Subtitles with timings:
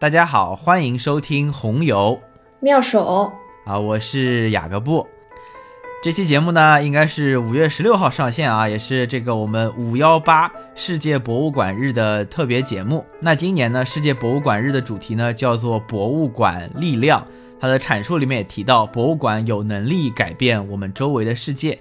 [0.00, 2.22] 大家好，欢迎收听红油
[2.60, 3.32] 妙手
[3.66, 5.04] 啊，我是雅各布。
[6.00, 13.04] 这期节目呢，应该是五月十六号上线啊，也是这个我们五幺八世界博物馆日的特别节目。
[13.18, 17.26] 那今年呢，世界博物馆日的主题呢叫做“博物馆力量”。
[17.58, 21.76] 它的阐述里面也提到，博物馆有能力改变我们周围的世界。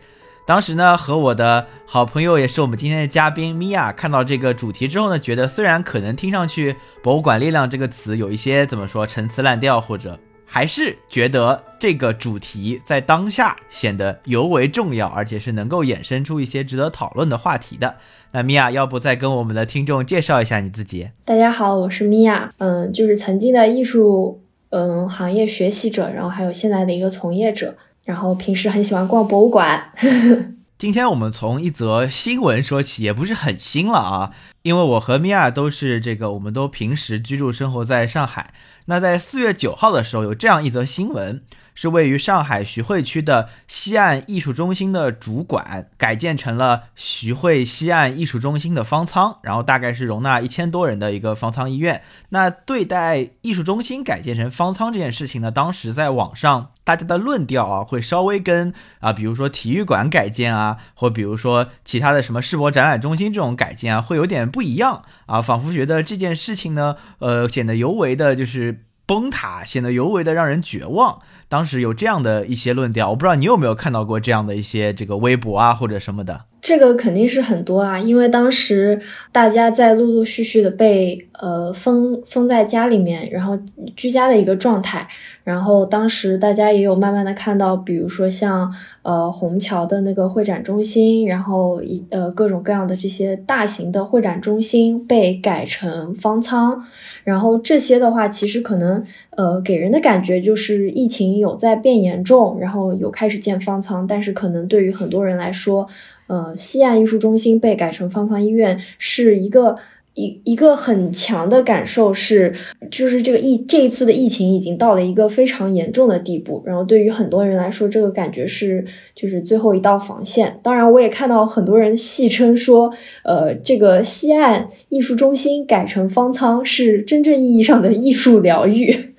[0.48, 17.98] 当时呢，和我的好朋友，也是我们今天的嘉宾米娅，看到这个主题之后呢，觉得虽然可能听上去“博物馆力量”这个词有一些怎么说陈词滥调，或者还是觉得这个主题在当下显得尤为重要，而且是能够衍生出一些值得讨论的话题的。
[18.32, 21.10] 那米娅，要不再跟我们的听众介绍一下你自己？
[21.26, 27.76] 大家好，我是米娅，嗯，就是曾经的艺术嗯行业学习者，然后还有现在的一个从业者。
[28.08, 29.92] 然后平时很喜欢逛博物馆。
[30.80, 38.54] 今天我们从一则新闻说起，也不是很新了啊，因为我和米娅都是这个，我们都平时居住生活在上海。
[38.86, 41.42] 那在四月九号的时候，有这样一则新闻。
[41.80, 52.02] 是位于上海徐汇区的西岸艺术中心的主馆改建成了徐汇西岸艺术中心的方舱，然后大概是容纳一千多人的一个方舱医院。
[52.30, 71.22] 那对待艺术中心改建成方舱这件事情呢，当时在网上大家的论调啊，会稍微跟啊，比如说体育馆改建啊，或比如说其他的什么世博展览中心这种改建啊，会有点不一样啊，仿佛觉得这件事情呢，呃，显得尤为的就是崩塌，显得尤为的让人绝望。
[71.50, 76.42] 当时有这样的一些论调，我不知道你有没有看到过这样的一些这个微博啊或者什么的。
[76.60, 79.00] 这个肯定是很多啊，因为当时
[79.32, 83.58] 大家在陆陆续续的被呃封封在家里面，然后
[83.96, 85.08] 居家的一个状态。
[85.44, 88.74] 然后当时大家也有慢慢的看到，比如说像
[89.04, 96.84] 呃虹桥的那个会展中心，然后一呃各种各样的这些大型的会展中心被改成方舱。
[97.24, 99.02] 然后这些的话，其实可能
[99.38, 105.88] 呃给人的感觉就是疫情有在变严重，然后有开始建方舱，但是可能对于很多人来说。
[106.28, 109.78] 呃，西岸艺术中心被改成方舱医院，是一个
[110.14, 112.54] 一一个很强的感受，是
[112.92, 116.62] 就是这个疫这一次的疫情已经到了一个非常严重的地步。
[116.66, 118.86] 然后对于很多人来说，这个感觉是
[119.16, 120.60] 就是最后一道防线。
[120.62, 129.14] 当然，我也看到很多人戏称说，呃，这个西岸艺术中心改成方舱是真正意义上的艺术疗愈。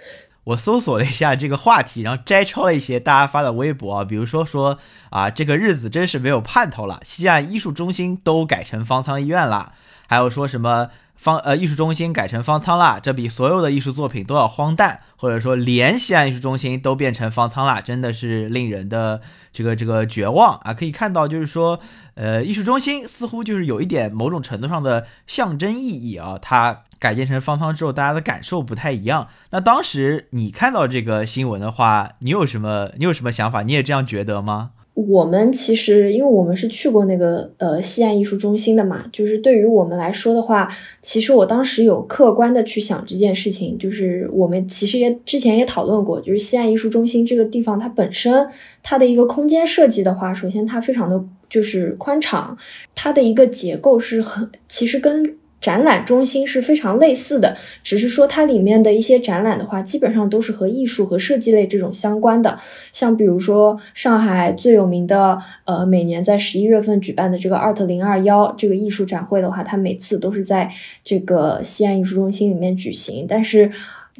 [0.48, 4.78] 我搜索了一下这个话题，然后摘抄了一些大家发的微博，比如说说
[5.10, 9.72] 啊，这个日子真是没有盼头了，西岸艺术中心都改成方舱医院了，
[10.06, 19.20] 还有说什么方呃艺术中心改成方舱了，这比所有的艺术作品都要荒诞，或者说连西安艺术中心都变成方舱了，真的是令人的
[19.52, 20.72] 这个这个绝望啊！
[20.72, 21.78] 可以看到，就是说
[22.14, 26.84] 呃艺术中心似乎就是有一点某种程度上的象征意义啊，它。
[27.00, 29.28] 改建成方舱之后，大家的感受不太一样。
[29.50, 33.62] 那当时你看到这个新闻的话，你有什么你有什么想法？
[33.62, 34.70] 你也这样觉得吗？
[35.06, 40.68] 我们其实，因为我们是去过那个呃西岸艺术中心的嘛，就是对于我们来说的话，
[41.02, 48.48] 其实我当时有客观的去想这件事情，就是我们其实也之前也讨论过，就是西岸艺术中心这个地方它本身
[48.82, 52.58] 它的一个空间设计的话，首先它非常的就是宽敞，
[52.96, 55.36] 它的一个结构是很其实跟。
[55.60, 62.58] 展览中心是非常类似的，只是说它里面的一些展览的话，基本上都是和艺术和设计类这种相关的。
[62.92, 70.70] 像比如说上海最有名的，呃，每年在十一月份举办的这个 Art 零二幺这个艺术展会的话，它每次都是在
[71.02, 73.26] 这个西安艺术中心里面举行。
[73.28, 73.72] 但是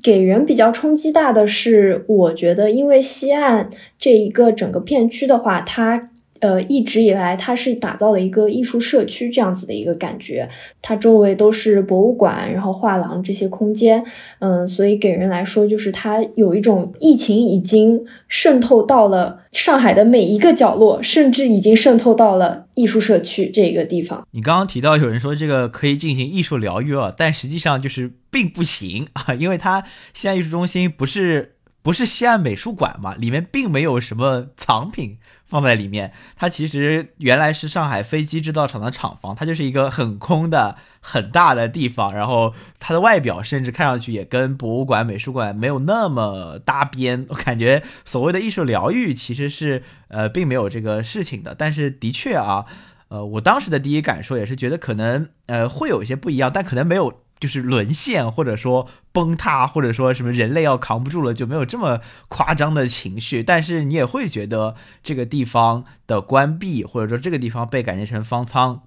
[0.02, 6.10] 给人比较冲击大的是，我觉得因为西岸这一个整个片区的话，它。
[6.40, 10.48] 呃，一直以来，它是打造了一个艺术社区这样子的一个感觉，
[10.80, 14.04] 它周围都是博物馆，然后画廊这些空间，
[14.38, 24.26] 嗯，所以给人来说，就是它有一种疫情已经渗透到了上海的每一个角落，甚至已经渗透到了艺术社区这个地方。
[24.30, 29.84] 你刚刚提到有人说这个可以进行艺术疗愈啊，但实际上就是并不行 啊，因为它
[30.14, 35.16] 西安艺术中心不是不是西安美术馆嘛，里面并没有什么藏品。
[35.48, 47.24] 放在里面，它其实原来是上海飞机制造厂的厂房，它就是一个很空的很大的地方，然后它的外表甚至看上去也跟博物馆、美术馆没有那么搭边。
[47.30, 52.66] 我感觉所谓的艺术疗愈其实是呃并没有这个事情的，但是的确啊，
[53.08, 57.22] 呃，我当时的第一感受也是觉得可能呃会有一些不一样，但可能没有。
[57.40, 63.42] 就是沦陷，或者说崩塌，或者说什么人类要扛不住了，就没有这么夸张的情绪。
[63.42, 68.82] 但是你也会觉得这个地方的关闭，或者说这个地方被改建成方舱，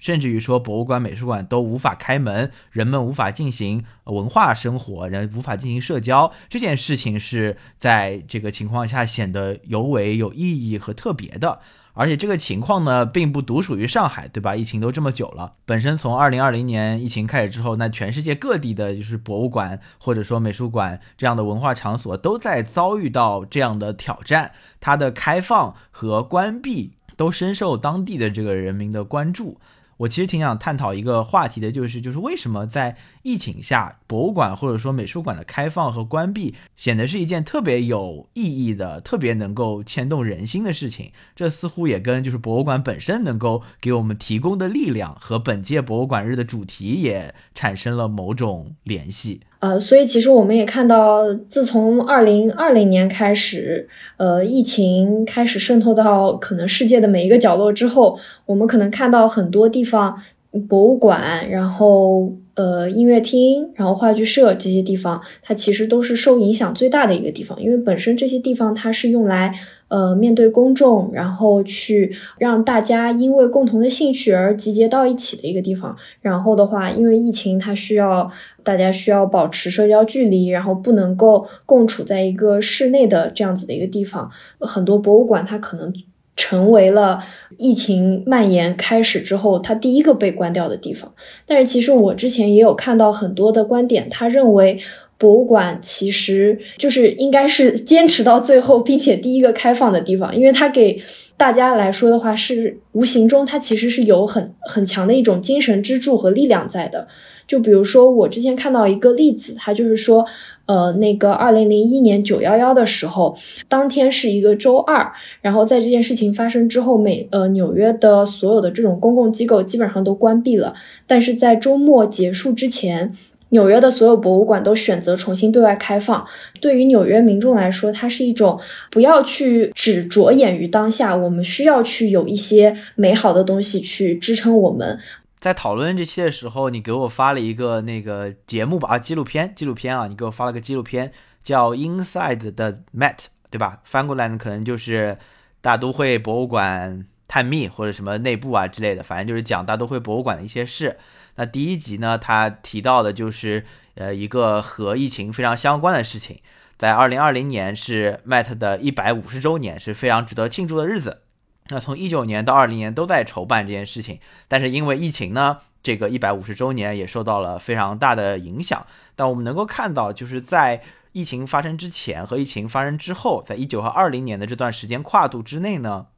[0.00, 11.60] 甚至于说博物馆、美术馆都无法开门，人们无法进行文化生活，人无法进行社交，这件事情是在这个情况下显得尤为有意义和特别的。
[11.94, 14.56] 而且这个情况呢，并不独属于上海，对吧？
[14.56, 29.58] 疫情都这么久了，本身从二零二零年疫情开始之后，那全世界各地的就是博物馆或者说美术馆这样的文化场所都在遭遇到这样的挑战，它的开放和关闭都深受当地的这个人民的关注。
[29.98, 41.12] 我其实挺想探讨一个话题的，就是就是为什么在疫情下，博物馆或者说美术馆的开放和关闭显得是一件特别有意义的、特别能够牵动人心的事情。
[41.36, 49.40] 这似乎也跟就是博物馆本身能够给我们提供的力量和本届博物馆日的主题也产生了某种联系。
[49.60, 60.20] 呃，所以其实我们也看到，自从二零二零年开始，呃，疫情开始渗透到可能世界的每一个角落之后，我们可能看到很多地方，
[60.68, 62.32] 博物馆，然后。
[62.54, 69.54] 呃，音乐厅，然后话剧社这些地方，它其实都是受影响最大的一个地方，因为本身这些地方它是用来
[69.88, 75.96] 呃面对公众，然后去让大家因为共同的兴趣而集结到一起的一个地方。
[76.20, 78.30] 然后的话，因为疫情，它需要
[78.62, 85.90] 大家需要保持社交距离，然后不能够共处在一个室内的这样子的一个地方，很多博物馆它可能。
[86.36, 87.20] 成为了
[87.58, 91.12] 疫情蔓延开始之后，它第一个被关掉的地方。
[91.46, 94.78] 但是，其实我之前也有看到很多的观点，他认为
[95.18, 101.00] 博物馆其实就是应该是坚持到最后，并且第一个开放的地方，因为它给
[101.42, 107.08] 大家来说的话，是无形中它其实是有很很强的一种精神支柱和力量在的。
[107.48, 110.24] 就比如说，我之前看到一个例子，他就是说，
[110.66, 113.36] 呃，那个二零零一年九幺幺的时候，
[113.68, 120.76] 当天是一个周二，然后在这件事情发生之后，美呃纽约的所有的这种公共机构基本上都关闭了，
[121.08, 123.12] 但是在周末结束之前，
[123.52, 126.26] 纽约的所有博物馆都选择重新对外开放。
[126.60, 128.58] 对于纽约民众来说，它是一种
[128.90, 134.98] 不要去只着眼于当下，我们需要去有一些美好的东西去支撑我们。
[135.38, 141.12] 在讨论这期的时候，你给我发了一个那个节目吧，啊，纪录片，纪录片啊，你给我发了个纪录片，
[141.42, 143.16] 叫《Inside the Met》，
[143.50, 143.80] 对吧？
[143.84, 145.18] 翻过来呢，可能就是
[145.60, 150.96] 大都会博物馆探秘或者什么内部啊之类的，反正就是讲大都会博物馆的一些事。
[151.36, 153.64] 那第一集呢，他提到的就是
[153.94, 156.40] 呃一个和疫情非常相关的事情，
[156.78, 161.22] 在二零二零年是 Met 的一百五十周年，是非常值得庆祝的日子。
[161.68, 164.18] 那从一九年到二零年都在筹办这件事情，
[164.48, 168.84] 但是因为疫情呢，这个一百五十周年也受到了非常大的影响。
[169.14, 170.82] 但我们能够看到，就是在
[171.12, 176.08] 疫情发生之前和疫情发生之后，在一九和二零年的这段时间跨度之内呢，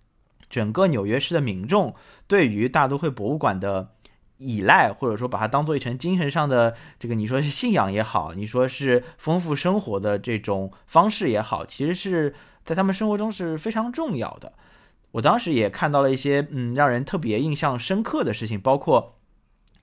[0.49, 1.95] 整个纽约市的民众
[2.27, 3.91] 对于大都会博物馆的
[4.45, 14.53] 依赖，或者说把它当做一层精神上的这个，你说是信仰也好，你说是丰富生活的这种方式也好，其实是在他们生活中是非常重要的。
[15.13, 19.17] 我当时也看到了一些嗯让人特别印象深刻的事情，包括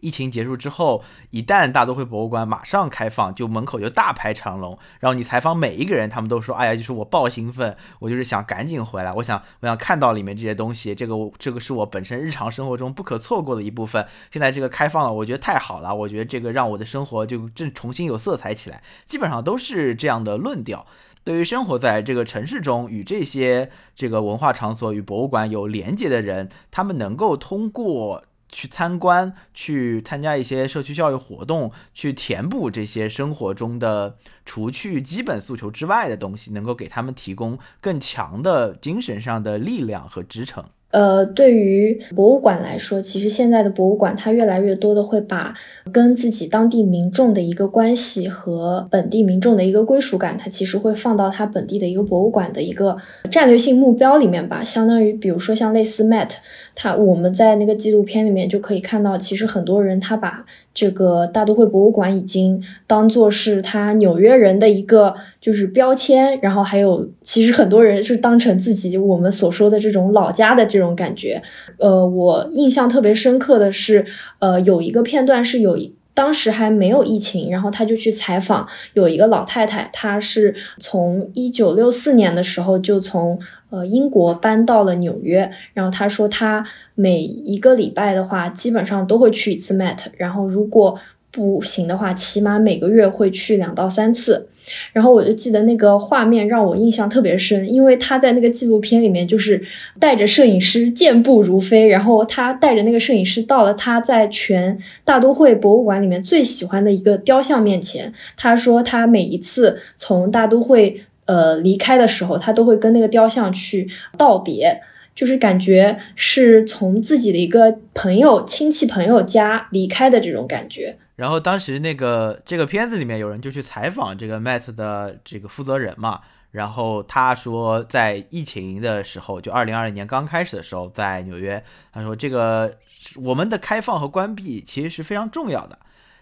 [0.02, 4.78] 疫情结束之后，一旦大都会博物馆马上开放，就门口就大排长龙。
[5.00, 14.06] 然后你采访每一个人，他们都说：“哎呀，就是我爆兴奋，我就是想赶紧回来，我想我想看到里面这些东西，这个这个是我本身日常生活中不可错过的一部分。
[14.32, 18.84] 现在这个开放了，我觉得太好了，我觉得这个让我的生活就正重新有色彩起来。
[19.06, 20.86] 基本上都是这样的论调。”
[21.24, 34.16] 对于生活在这个城市中，与这些这个文化场所与博物馆有连接的人，他们能够通过去参观、去参加一些社区教育活动，去填补这些生活中的
[34.46, 40.64] 除去基本诉求之外的东西，能够给他们提供更强的精神上的力量和支撑。
[40.92, 45.54] 呃，对于博物馆来说，其实现在的博物馆它越来越多的会把
[45.90, 52.98] 跟自己当地民众的一个关系和本地民众的一个归属感，它其实会放到它本地的一个博物馆的一个
[53.32, 54.66] 战略性目标里面吧。
[54.66, 56.32] 相当于比如说像类似 Met，
[56.76, 70.82] 他我们在那个纪录片里面就可以看到，其实很多人他把这个大都会博物馆已经当做是他纽约人的一个就是标签，然后还有其实很多人是当成自己我们所说的这种老家的这。
[70.82, 71.40] 种感觉，
[71.78, 74.04] 呃，我印象特别深刻的是，
[74.40, 83.40] 呃，有一个片段是有一当时还没有疫情，然后他就去采访有一个老太太，她是从一九六四年的时候就从
[83.70, 86.66] 呃英国搬到了纽约，然后她说她
[86.96, 91.00] 每一个礼拜的话，基本上都会去一次 Met，然后如果
[91.32, 94.48] 不行的话，起码每个月会去两到三次。
[94.94, 99.60] 然后我就记得那个画面让我印象特别深，因为他在那个纪录片里面就是
[100.00, 108.14] 带着摄影师健步如飞，然后他带着那个摄影师到了他在全大都会博物馆里面最喜欢的一个雕像面前。
[108.38, 114.80] 他说他每一次从大都会呃离开的时候，他都会跟那个雕像去道别，
[115.16, 120.98] 就是感觉是从自己的一个朋友、亲戚朋友家离开的这种感觉。
[121.22, 131.64] 然后当时那个这个片子里面有人就去采访这个 Met 的这个负责人嘛，然后他说在疫情的时候，就二零二零年刚开始的时候，在纽约，
[131.94, 132.76] 他说这个
[133.18, 135.78] 我们的开放和关闭其实是非常重要的，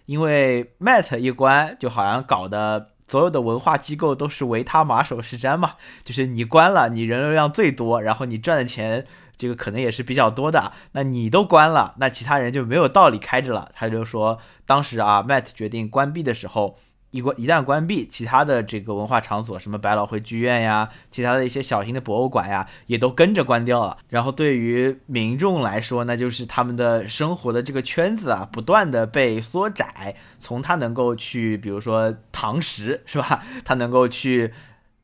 [0.05, 9.05] 因为 Met 一关，就好像搞得所有的文化机构都是唯他马首是瞻嘛，就是你关了，你人流量最多，然后你赚的钱。
[9.39, 13.71] 这个可能也是比较多的，那你都关了，那其他人就没有道理开着了。
[13.73, 16.77] 他就说，当时啊，Matt 决定关闭的时候，
[17.11, 23.97] 一关一旦关闭，其他的这个文化场所，什么百老汇剧院呀，其他的一些小型的博物馆呀，也都跟着关掉了。
[24.09, 30.17] 然后对于民众来说，那就是他们的生活的这个圈子啊，不断的被缩窄。
[30.41, 33.41] 从他能够去，比如说堂食，是吧？
[33.63, 34.53] 他能够去。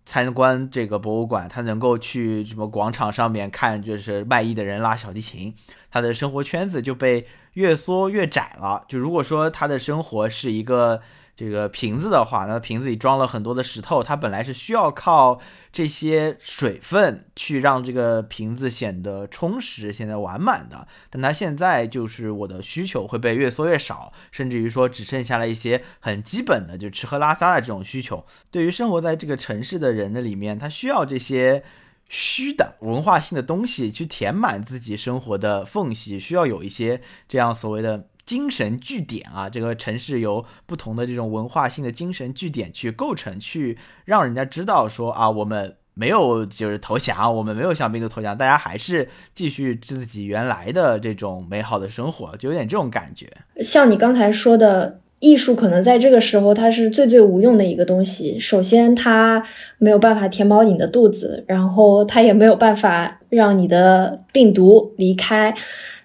[0.06, 5.54] 参观这个博物馆，他能够去什么广场上面看，就是卖艺的人拉小提琴，
[5.92, 8.84] 他的生活圈子就被越缩越窄了。
[8.88, 11.02] 就如果说他的生活是一个。
[11.38, 15.38] 这个瓶子的话，那瓶子里装了很多的石头，他本来是需要靠
[15.76, 20.88] 这些水分去让这个瓶子显得充实、显得完满的。
[21.10, 28.26] 但它现在就是我的需求会被越缩越少，甚至于说只剩下了一些很基本的，就吃喝拉撒的这种需求。
[28.50, 31.62] 对于生活在这个城市的人的里面，他需要这些
[32.08, 38.08] 虚的文化性的东西去填满自己生活的缝隙，需要有一些这样所谓的。
[38.26, 53.32] 精神据点啊，这个城市由不同的这种文化性的精神据点去构成，去让人家知道说啊，我们没有就是投降，我们没有向病毒投降，大家还是继续自己原来的这种美好的生活，就有点这种感觉。
[53.62, 58.38] 像你刚才说的，艺术可能在这个时候它是最最无用的一个东西。
[58.38, 59.42] 首先，它
[59.78, 65.56] 没有办法填饱你的肚子，然后它也没有办法让你的病毒离开。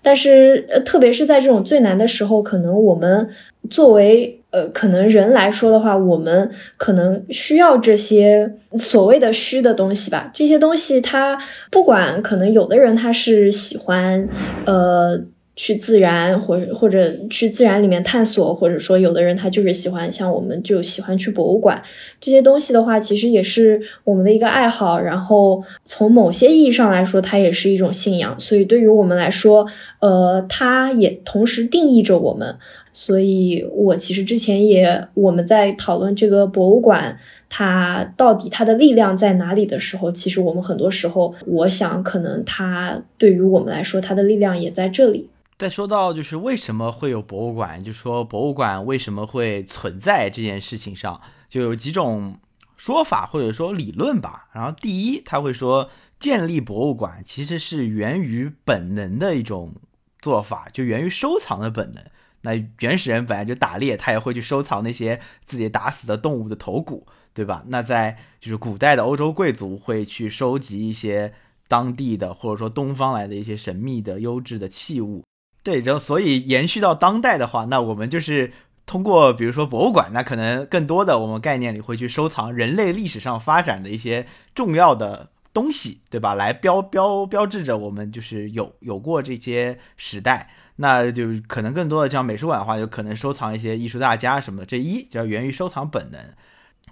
[0.01, 3.29] 但是，呃，特别是在这种最难的时候，可能我们
[3.69, 10.31] 作为呃，可能人来说的话，我们可能需要这些所谓的虚的东西吧。
[10.33, 11.37] 这些东西，它
[11.71, 14.27] 不管可能有的人他是喜欢，
[14.65, 15.21] 呃。
[15.61, 21.83] 去自然，或者或者去自然里面探索，或者说有的人他就是喜欢，像我们就喜欢去博物馆
[22.19, 24.99] 这些东西的话，其实也是我们的一个爱好。
[24.99, 28.35] 然后从某些意义上来说，它也是一种信仰。
[28.41, 29.67] 所以对于我们来说，
[29.99, 32.57] 呃，它也同时定义着我们。
[32.95, 37.15] 所以我其实之前也我们在讨论这个博物馆
[37.51, 45.29] 它到底它的力量在哪里的时候，其实我们很多时候，我想可能它对于我们来说，它的力量也在这里。
[45.61, 52.41] 再说到就是为什么会有博物馆，就说博物馆为什么会存在这件事情上，就有几种
[52.79, 54.49] 说法或者说理论吧。
[54.55, 59.75] 然后第一，他会说建立博物馆其实是源于本能的一种
[60.19, 62.03] 做法，就源于收藏的本能。
[62.41, 67.65] 那原始人本来就打猎，他也会去收藏那些自己打死的动物的头骨，对吧？
[67.67, 71.35] 那在就是古代的欧洲贵族会去收集一些
[71.69, 75.23] 当地的或者说东方来的一些神秘的优质的器物。
[75.63, 78.53] 对，然后所以延续到当代的话，那我们就是
[78.87, 86.35] 通过比如说博物馆，那可能更多的我们概念里会去收藏人类历史上发展的一些重要的东西，对吧？
[86.35, 94.67] 来标标标志着我们就是有有过这些时代，那就可能更多的像美术馆的话，就可能收藏一些艺术大家什么的。
[94.67, 96.21] 这一叫源于收藏本能，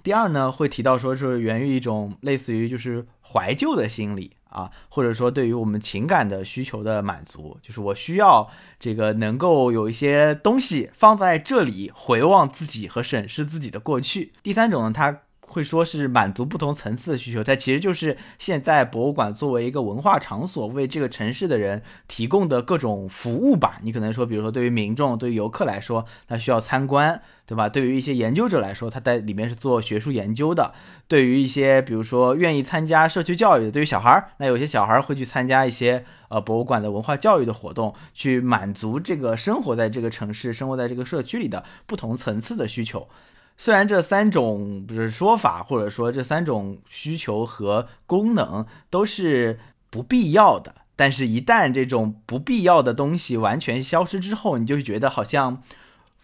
[0.02, 4.32] 第二呢会提到说是源于一种类似于就是怀旧的心理。
[4.48, 14.32] 啊，或者说对于我们情感的需求的满足，就是我需要这个能够有一些东西放在这里，回望自己和审视自己的过去。
[14.42, 15.20] 第三种呢，它。
[15.48, 23.80] 会说是满足不同层次的需求，它其实就是现在博物馆作为一个文化场所，为这个城市的人提供的各种服务吧。
[23.82, 27.68] 你可能说，比如说对于民众、对于游客来说，他需要参观，对吧？
[27.68, 30.72] 对于一些研究者来说，他在里面是做学术研究的。
[31.08, 43.08] 对于一些比如说愿意参加社区教育的，对于小孩儿，那有些小孩儿会去参加一些呃博物馆的文化教育的活动，去满足这个生活在这个城市、生活在这个社区里的不同层次的需求。
[43.60, 49.58] 虽然这三种不是说法，或者说这三种需求和功能都是
[49.90, 55.62] 不必要的，但是，一旦这种不必要的东西完全消失之后，你就觉得好像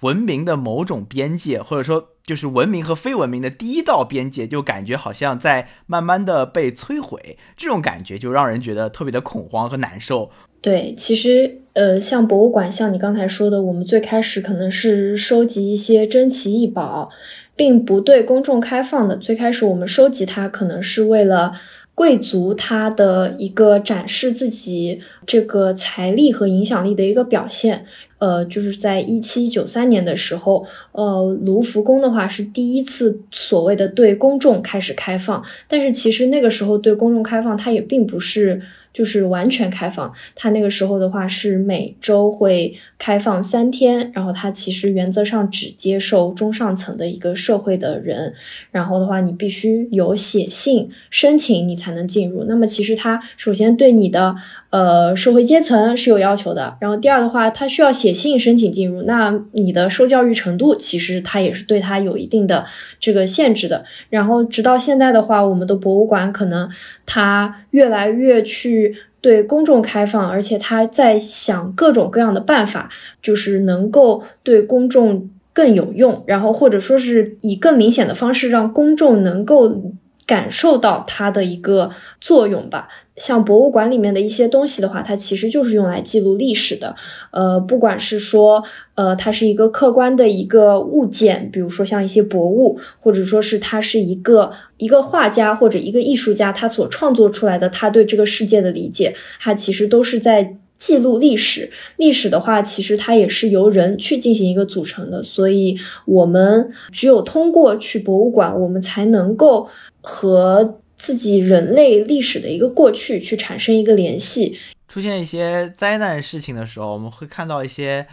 [0.00, 10.30] 文明的某种边界，或者说就是文明和非文明的第一道边界，就感觉好像在慢慢的被摧毁，这种感觉就让人觉得特别的恐慌和难受。
[10.64, 17.10] 对，其实呃，像博物馆，像你刚才说的，我们最开始可能是收集一些珍奇异宝，
[17.54, 19.18] 并不对公众开放的。
[19.18, 21.52] 最开始我们收集它，可能是为了
[21.94, 27.84] 贵族他的一个展示自己这个财力和影响力的一个表现。
[28.18, 38.62] 呃，就是在一七九三年的时候，呃，卢浮宫的话是第一次所谓的对公众开始开放，但是其实那个时候对公众开放，它也并不是。
[38.94, 48.32] 就是完全开放，它那个时候的话是每周会开放三天，然后它其实原则上只接受中上层的一个社会的人，
[48.70, 52.44] 然后的话你必须有写信申请你才能进入。
[52.44, 54.36] 那么其实它首先对你的
[54.70, 62.64] 呃社会阶层是有要求的，然后第二的话它需要写信申请进入，那你的受教育程度其实它也是对它有一定的
[63.00, 63.84] 这个限制的。
[64.08, 66.70] 然后直到现在的话，我们的博物馆可能
[67.04, 68.83] 它越来越去。
[69.20, 72.90] 对公众开放，而且他在想各种各样的办法，
[73.22, 79.92] 就是能够对公众更有用，然后或者说是以更明显的方式让公众能够。
[80.26, 81.90] 感受到它的一个
[82.20, 86.96] 作用吧，像博物馆里面的一些东西的话，它其实就是用来记录历史的。
[87.30, 88.64] 呃，不管是说，
[88.94, 100.56] 呃，它是一个客观的一个物件，比如说像一些博物，或者说是它是一个一个画家或者一个艺术家他所创作出来的，他对这个世界的理解，它其实都是在。
[100.76, 109.68] 记录历史，历史的话，其实它也是由人去进行一个组成的，所以我们只有通过去博物馆，我们才能够
[110.00, 114.58] 和自己人类历史的一个过去去产生一个联系。
[114.88, 118.06] 出现一些灾难事情的时候，我们会看到一些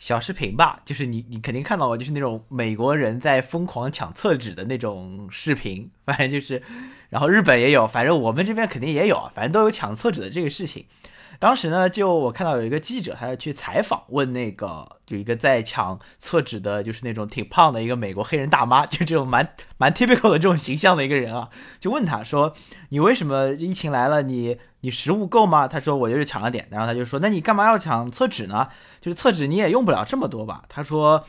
[0.00, 6.60] 小视频吧，就是你你肯定看到过，就是那种美国人在疯狂抢厕纸的那种视频，反正就是，
[7.10, 10.86] 然后日本也有，反正我们这边肯定也有，反正都有抢厕纸的这个事情。
[11.44, 19.46] 当时呢，就我看到有一个记者，他要去采访，问那个就一个在抢厕纸的，就是那种挺胖的一个美国黑人大妈，就这种蛮
[19.76, 22.54] 蛮 typical 的这种形象的一个人啊，就问他说
[22.88, 28.68] ：“你为什么疫情来了，你你食物够吗？”他说：“我就是抢了点。”然后他就说：“那你干嘛要抢厕纸呢？
[29.02, 31.26] 就是厕纸你也用不了这么多吧？”他说：“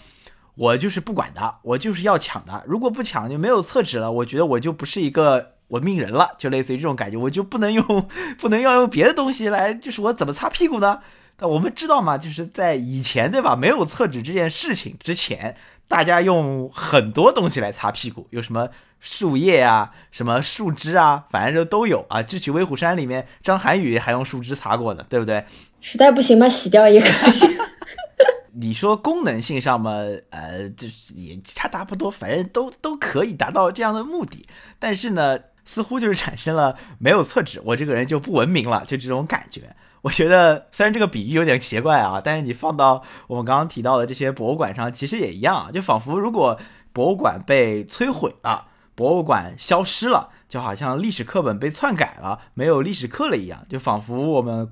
[0.55, 2.63] 我就是不管的，我就是要抢的。
[2.65, 7.85] 如果不抢就没有厕纸了，我觉得我就不是一个。”文明人了，就类似于这种感觉，我就不能用，
[8.37, 10.99] 不能要用别的东西来，就是我怎么擦屁股呢？
[11.37, 13.57] 但我们知道嘛，就是在以前，对吧？
[13.57, 18.69] 没有厕纸这件事情之前，大家用很多东西来擦屁股，有什么
[19.01, 22.23] 树叶啊，什么树枝啊，反正就都有啊。
[22.23, 25.43] 智取威虎山里面，张涵予还用树枝擦过呢，对不对？
[25.81, 27.57] 实在不行嘛，洗掉也可以。
[28.57, 29.91] 你说功能性上嘛，
[30.29, 34.47] 呃，就是也差不多，反正都都可以达到这样的目的，
[34.79, 35.37] 但是呢。
[35.65, 39.75] 似乎就是产生了没有厕纸，我这个人就不文明了，就这种感觉。
[40.03, 45.71] 我觉得虽然这个比喻有点奇怪啊，但是你放到我们刚刚提到的这些博物馆上，其实也一样啊。
[45.73, 46.59] 就仿佛如果
[46.93, 53.65] 博物馆被摧毁了，博物馆消失了，就好像历史课本被篡改了，没有历史课了一样。
[53.67, 54.71] 就仿佛我们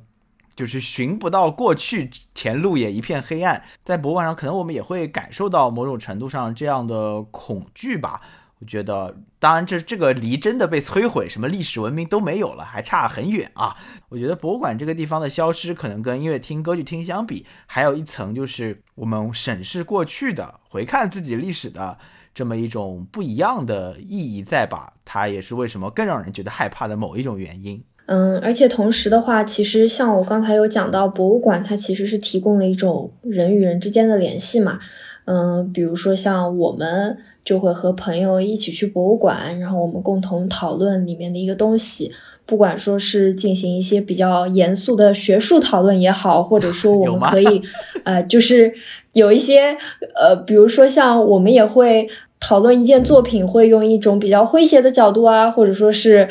[0.56, 3.64] 就是寻不到过去，前路也一片黑暗。
[3.84, 8.22] 在博物馆上，可能我们也会感受到某种程度上这样的恐惧吧。
[8.64, 13.76] 觉得，当然，这这个离真的被摧毁，什么历史文明都没有了，还差很远啊！
[14.10, 21.98] 我觉得博物馆这个地方的消失，可能跟音乐厅、歌剧厅相比，还有一层就是我们审视过去的、回看自己历史的
[22.34, 24.94] 这么一种不一样的意义在吧？
[25.06, 27.84] 它也是为什么更让人觉得害怕的某一种原因。
[28.06, 34.78] 嗯，而且同时的话，其实像我刚才有讲到，博物馆它其实是提供了一种人与人之间的联系嘛。
[35.26, 42.12] 嗯，比如说像我们就会和朋友一起去博物馆，然后我们共同讨论里面的一个东西，
[42.46, 47.62] 不管说是进行一些比较严肃的学术讨论也好，或者说我们可以，
[48.04, 48.74] 呃，就是
[49.14, 49.78] 有一些
[50.16, 52.08] 呃，比如说像我们也会
[52.40, 56.28] 讨论一件作品，会用一种比较诙谐的角度啊，或者说是。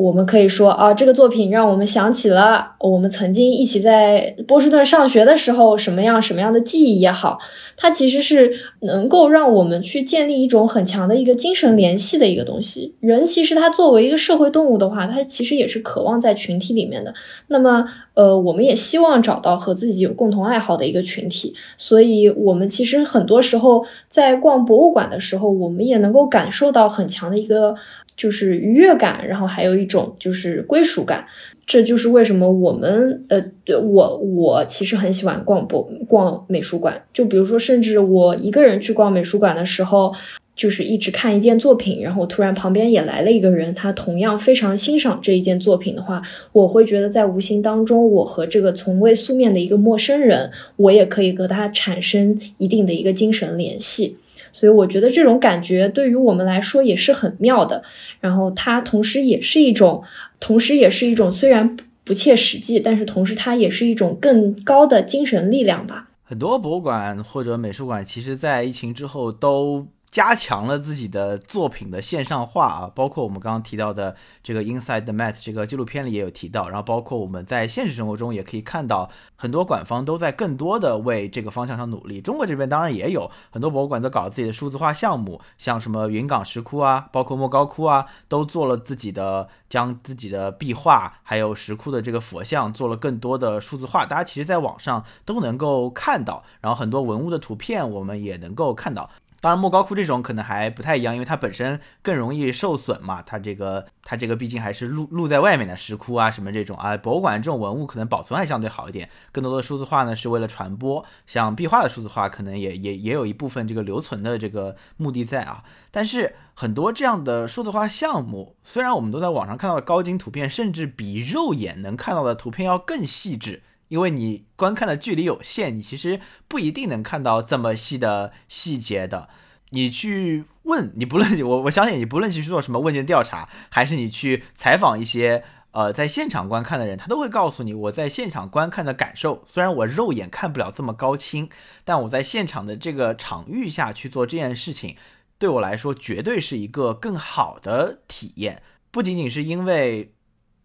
[0.00, 7.36] 我们可以说啊，这个作品让我们想起了我们曾经一起在波士顿上学的时候什么样什么样的记忆也好，
[7.76, 12.94] 它其实是能够让我们去建立一种很强的一个精神联系的一个东西。
[13.00, 17.12] 人其实他作为一个社会动物的话，他其实也是渴望在群体里面的。
[17.48, 17.84] 那么，
[18.14, 21.52] 呃，我们也希望找到和自己有共同爱好的一个群体。
[21.76, 27.74] 所以，我们其实很多时候在逛博物馆的时候，我们也能够感受到很强的一个。
[28.18, 31.24] 就是愉悦感，然后还有一种就是归属感。
[31.64, 33.42] 这就是为什么我们呃，
[33.82, 37.02] 我我其实很喜欢逛博逛美术馆。
[37.12, 40.10] 就比如说，甚至我一个人去逛美术馆的时候，
[40.56, 54.16] 就是一直看一件作品，然后突然旁边也来了一个人，他同样非常欣赏这一件作品的话，我会觉得在无形当中，我和这个从未素面的一个陌生人，我也可以和他产生一定的一个精神联系。
[54.52, 57.82] 所以我觉得这种感觉对于我们来说也是很妙的，
[58.20, 60.02] 然后它同时也是一种，
[60.40, 66.08] 同时也是一种虽然不不切实际，但是同时它也是一种更高的精神力量吧。
[66.24, 69.86] 很多博物馆或者美术馆，其实在疫情之后都。
[70.10, 82.22] 加强了自己的作品的线上化啊，包括我们刚刚提到的这个 Inside the Met 这个纪录片里也有提到，然后包括我们在现实生活中也可以看到，很多馆方都在更多的为这个方向上努力。
[82.22, 99.10] 中国这边当然也有很多博物馆都搞了自己的数字化项目，像什么云冈石窟啊，包括莫高窟啊，都做了自己的将自己的壁画还有石窟的这个佛像做了更多的数字化，大家其实在网上都能够看到，然后很多文物的图片我们也能够看到。
[99.40, 103.22] 当然，莫高窟这种可能还不太一样，因为它本身更容易受损嘛。
[103.22, 109.08] 它这个，它这个毕竟还是露露在外面的石窟啊，什么这种啊，博物馆这种文物可能保存还相对好一点。
[109.30, 111.04] 更多的数字化呢，是为了传播。
[111.26, 115.62] 像壁画的数字化，可能也也也有一部分这个留存的这个目的在啊。
[115.92, 123.62] 但是很多这样的数字化项目，虽然我们都在网上看到的高精图片，甚至比肉眼能看到的图片要更细致。
[123.88, 129.28] 因为你观看的距离有限，你其实不一定能看到这么细的细节的。
[129.70, 139.44] 你去问，你不论 我，我相信你不论去做什么问卷调查，还是你去采访一些呃在现场观看的人，他都会告诉你我在现场观看的感受。
[139.46, 141.50] 虽然我肉眼看不了这么高清，
[141.84, 144.96] 但我在现场的这个场域下去做这件事情，
[145.38, 148.62] 对我来说绝对是一个更好的体验。
[148.90, 150.12] 不仅仅是因为。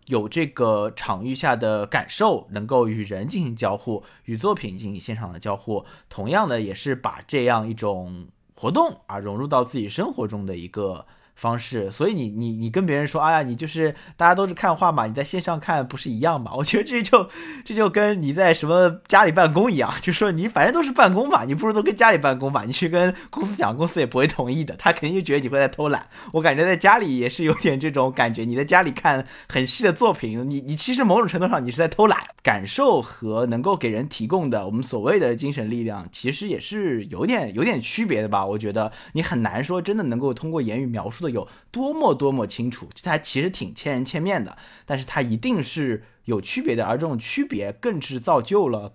[0.08, 11.06] 有这个场域下的感受，能够与人进行交互，与作品进行现场的交互，同样的也是把这样一种活动啊融入到自己生活中的一个。
[11.36, 16.52] 方式，所以你你你跟别人说，哎呀，你就是大家都是看画嘛，你在线上看不是一样吗？
[16.56, 17.30] 我觉得这就
[17.66, 26.08] 这就跟你在什么家里办公一样，就说你反正都是办公嘛，你不如都跟家里办公吧，你去跟公司讲，公司也不会同意的，他肯定就觉得你会在偷懒。
[26.32, 38.46] 我感觉在家里也是有点这种感觉，你在家里看很细的作品，你你其实某种程度上你是在偷懒，感受和能够给人提供的我们所谓的精神力量，其实也是有点有点区别的吧？
[38.46, 41.32] 我觉得你很难说真的能够通过言语描述的。
[41.32, 48.92] 有多么多么清楚，它其实挺千人千面的，但是它一定是有区别的，而这种区别更是造就了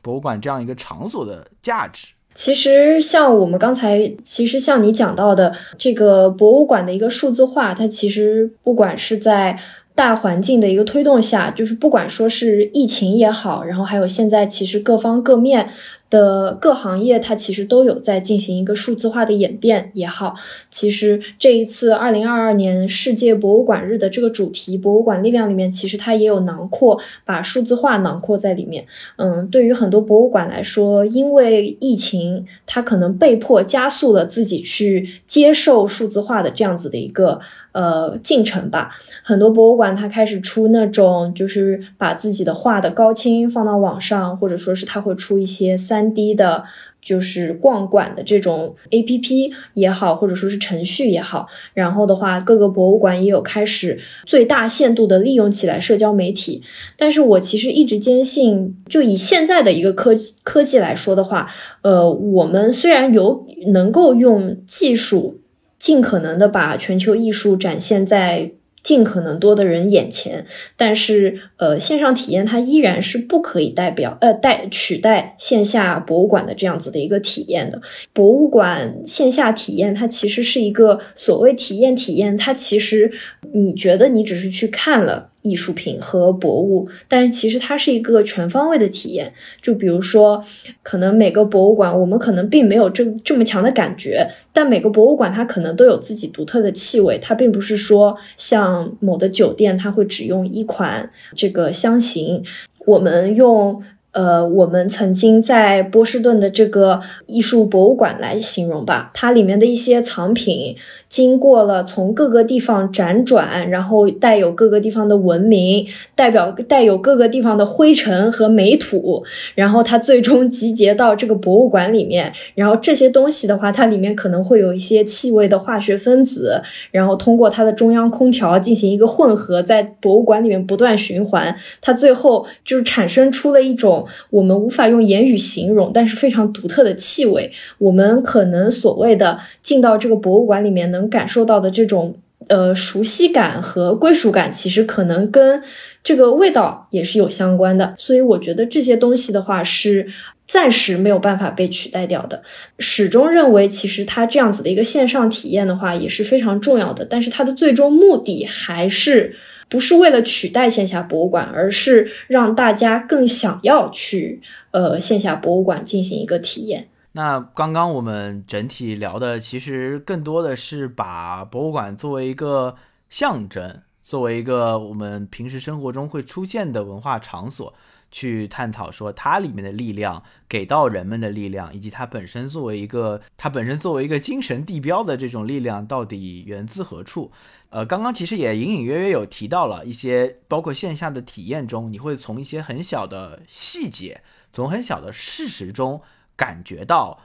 [0.00, 2.12] 博物馆这样一个场所的价值。
[2.34, 9.58] 其实像我们刚才，其实像你讲到的这个博物馆的一个数字化，它其实不管是在
[9.94, 15.68] 大环境的一个推动下，就是不管说是疫情也好，然后还有现在其实各方各面。
[16.12, 20.34] 的各行业，它其实都有在进行一个数字化的演变也好。
[20.70, 28.84] 其实这一次二零二二年世界博物馆日的这个主题“博物馆力量”里面，其实它也有囊括，把数字化囊括在里面。
[29.16, 37.40] 嗯，对于很多博物馆来说，因为疫情，它可能被迫加速了自己去接受数字化的这样子的一个
[37.72, 38.90] 呃进程吧。
[39.22, 46.01] 很多博物馆它开始出那种，就是把自己的画的高清放到网上，或者说是它会出一些三。
[46.02, 46.64] 三 D 的，
[47.00, 56.60] 就是逛馆的这种 APP 也好，或者说是程序也好，然后的话，各个博物馆也有开始最大限度的利用起来社交媒体。
[56.96, 60.12] 但是我其实一直坚信，就以现在的一个科
[60.42, 61.48] 科技来说的话，
[61.82, 65.40] 呃，我们虽然有能够用技术
[65.78, 68.50] 尽可能的把全球艺术展现在。
[68.82, 70.44] 尽可能多的人眼前，
[70.76, 77.80] 但是呃，线上体验它依然是不可以代表呃代取代线下博物馆的这样子的一个体验的。
[78.12, 83.10] 博物馆线下体验它其实是一个所谓体验体验，它其实
[83.52, 85.31] 你觉得你只是去看了。
[85.42, 89.32] 艺术品和博物，但是其实它是一个全方位的体验。
[89.60, 90.42] 就比如说，
[90.82, 97.18] 可能每个博物馆，我们可能并没有这这么强的感觉，但每个博物馆它可能都有自己独特的气味。
[97.20, 102.42] 它并不是说像某的酒店，它会只用一款这个香型，
[102.86, 110.76] 我们用呃，我们曾经在波士顿的这个艺术博物馆来形容吧，它里面的一些藏品
[111.08, 122.30] 经过了从各个地方辗转，然后带有各个地方的文明，代表带有各个地方的灰尘和煤土，然后它最终集结到这个博物馆里面。
[122.54, 134.01] 然后这些东西的话，它里面可能会有一些气味的化学分子，然后通过它的中央空调进行一个混合，在博物馆里面不断循环，它最后就是产生出了一种。
[134.30, 137.50] 我们无法用言语形容，但是非常独特的气味。
[137.78, 142.14] 我们可能所谓的进到这个博物馆里面能感受到的这种
[142.48, 145.62] 呃熟悉感和归属感，其实可能跟
[146.02, 147.94] 这个味道也是有相关的。
[147.96, 150.06] 所以我觉得这些东西的话是
[150.46, 152.42] 暂时没有办法被取代掉的。
[152.78, 159.36] 始终认为，其实它这样子的一个线上体验的话也是非常重要的，但是它的最终目的还是。
[159.72, 166.90] 不是为了取代线下博物馆，而是让大家更想要去呃线下博物馆进行一个体验。
[167.12, 172.76] 那刚刚我们整体聊的，其实更多的是把博物馆作为一个
[173.08, 177.72] 象征，作为一个我们平时生活中会出现的文化场所，
[178.10, 187.30] 去探讨说它里面的力量给到人们的力量，以及它本身作为一个它本身作为一个精神地标的这种力量到底源自何处。
[187.72, 196.02] 呃，刚刚其实也隐隐约约有提到了一些，包括线下的体验中，你会从一些很小的细节，从很小的事实中
[196.36, 197.18] 感觉到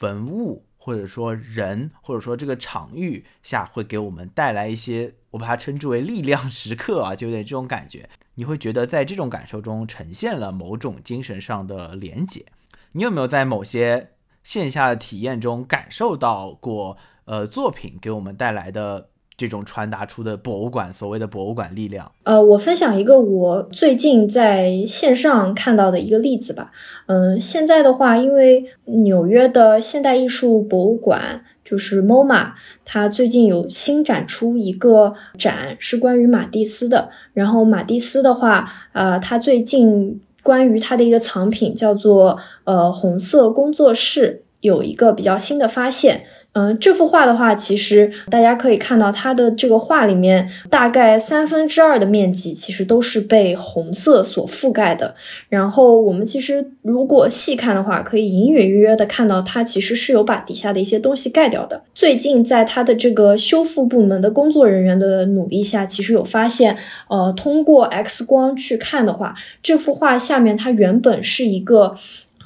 [0.00, 8.10] 文物或者说人或者说这个场域下会给我们带来一些，我把它称之为力量时刻啊，就有点这种感觉。
[8.34, 12.44] 你会觉得在这种感受中呈现了某种精神上的连结。
[12.90, 14.10] 你有没有在某些
[14.42, 19.10] 线下的体验中感受到过，呃，作品给我们带来的？
[19.36, 26.72] 这种传达出的博物馆所谓的博物馆力量，呃，我分享一个我最近在线上看到的一个例子吧。
[27.06, 32.52] 嗯，现在的话，因为纽约的现代艺术博物馆就是 MoMA，
[32.84, 37.10] 它最近有新展出一个展，是关于马蒂斯的。
[37.34, 46.24] 然后马蒂斯的话，呃，他最近关于他的一个藏品叫做呃红色工作室，有一个比较新的发现。
[46.58, 55.14] 嗯，这幅画的话，其实大家可以看到，它的这个画里面大概三分之二的面积其实都是被红色所覆盖的。
[55.50, 61.82] 然后我们其实如果细看的话，可以隐隐约约的看到，它其实是有把底下的一些东西盖掉的。
[61.94, 66.74] 最近在它的这个修复部门的工作人员的努力下，其实有发现，
[67.08, 71.98] 呃，通过 X 光去看的话，这幅画下面它原本是一个。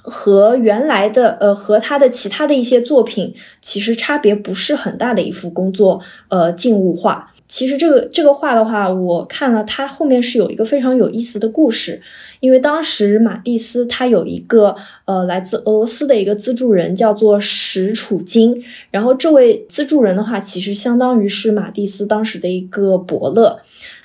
[0.03, 7.33] 和原来的呃和他的其他的一些作品其实差别不是很大的一幅工作呃静物画。
[7.47, 12.01] 其实这个这个画的话，我看了它后面是有一个非常有意思的故事。
[12.39, 23.61] 因为当时马蒂斯他有一个呃来自俄罗斯的一个资助人叫做石楚金，然后这位资助人的话其实相当于是马蒂斯当时的一个伯乐，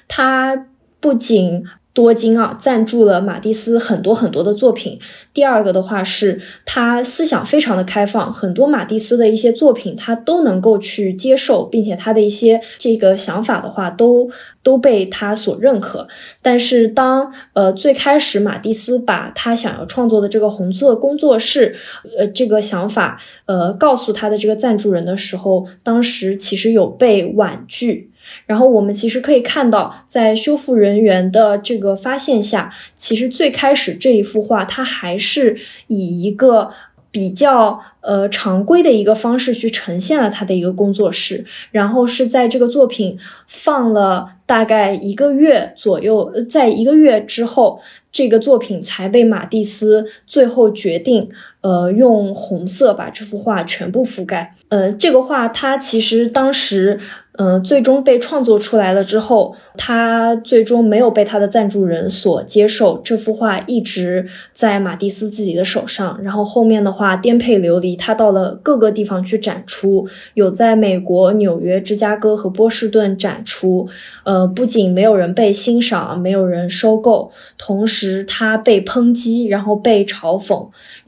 [0.08, 0.66] 他
[1.00, 1.64] 不仅
[1.96, 5.00] 多金啊，赞助了马蒂斯很多很多的作品。
[5.34, 14.30] 第二个的话是，他思想非常的开放，很多马蒂斯的一些作品他都能够去接受，并且他的一些这个想法的话都
[14.62, 16.08] 都被他所认可。
[16.42, 21.78] 但是当呃最开始马蒂斯把他想要创作的这个红色工作室
[22.18, 28.12] 呃这个想法呃告诉他的这个赞助人的时候，当时其实有被婉拒。
[28.46, 35.58] 然后我们其实可以看到，在修复人员的这个发现下，其实最开始这一幅画，它还是
[35.88, 36.72] 以一个
[37.12, 41.46] 比较呃常规的一个方式去呈现了他的一个工作室。
[41.72, 47.80] 然后是在这个作品放了大概一个月左右，在一个月之后，
[48.12, 51.30] 这个作品才被马蒂斯最后决定，
[51.62, 54.56] 呃，用红色把这幅画全部覆盖。
[54.68, 57.00] 呃，这个画它其实当时。
[57.38, 62.98] 嗯，最终被创作出来了之后，他最终没有被他的赞助人所接受。
[63.04, 73.88] 这幅画一直在马蒂斯自己的手上，然后后面的话颠沛流离，他到了各个地方去展出，有在美国纽约、芝加哥和波士顿展出。
[74.24, 80.68] 呃，不仅没有人被欣赏，没有人收购，同时他被抨击，然后被嘲讽。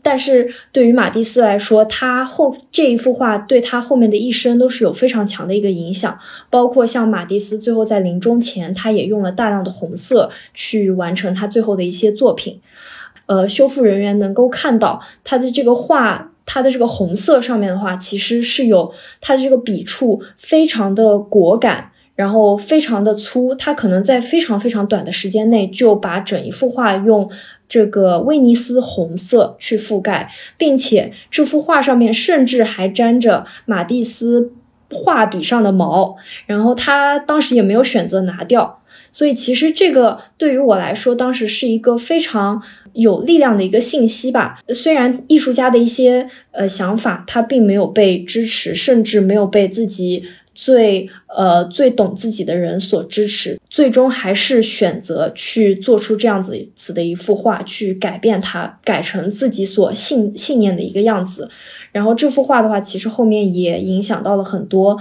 [0.09, 6.17] 但是对于马蒂斯来说，他后这一幅画对他后面的一生都是有非常强的一个影响，
[6.49, 12.61] 包括像马蒂斯最后在临终前，他也用了大量的红色去完成他最后的一些作品。
[13.25, 21.91] 呃，修复人员能够看到他的这个画，他的这个红色上面的话，其实是有他的这个笔触非常的果敢。
[22.15, 27.29] 然后非常的粗，他可能在非常非常短的时间内就把整一幅画用
[27.67, 34.53] 这个威尼斯红色去覆盖，并且这幅画上面甚至还沾着马蒂斯
[34.89, 44.59] 画笔上的毛，然后他当时也没有选择拿掉，所以其实这个对于我来说，当时是一个非常有力量的一个信息吧。
[44.69, 50.23] 虽然艺术家的一些呃想法他并没有被支持，甚至没有被自己。
[50.59, 61.47] 最呃最懂自己的人所支持，最终还是选择去做出这样子子的一幅画，去改变它，改成自己所信信念的一个样子。
[61.91, 64.97] 然后这幅画的话，其实后面也影响到了很多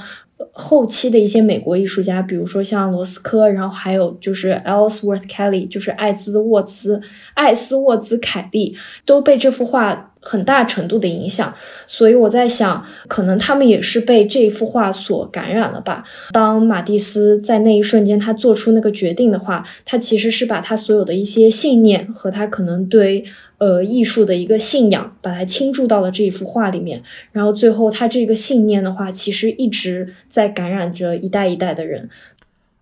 [0.52, 7.00] 后期的一些美国艺术家，比如说像罗斯科，然后还有就是 Ellsworth Kelly，就是艾兹沃兹
[7.32, 10.12] 艾斯沃兹凯利，都被这幅画。
[10.28, 11.54] 很大程度的影响，
[11.86, 16.02] 所以我在想，可能他们也是被这幅画所感染了吧。
[16.32, 23.24] 当马蒂斯在那一瞬间他做出那个决定的话，他其实是把他所有的一些信念和他可能对
[23.58, 27.00] 呃艺术的一个信仰，把它倾注到了这一幅画里面。
[27.30, 32.10] 然后最后他这个信念的话，其实一直在感染着一代一代的人。